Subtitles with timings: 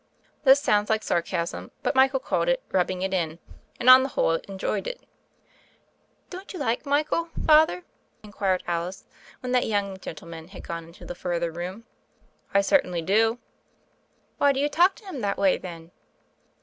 [0.45, 3.37] This sounds like sarcasm: but Michael called it "rubbing it in,"
[3.79, 5.03] and, on the whole, enjoyed it.
[6.31, 7.83] "Don't you like Michael, Father?"
[8.23, 9.03] inquired Alice
[9.41, 11.85] when that young gentleman had gone into the further room.
[12.51, 13.37] "I certainly do."
[14.39, 15.91] "Why do you talk to him that way, then?